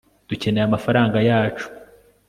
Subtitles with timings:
[0.29, 1.65] dukeneye amafaranga yacu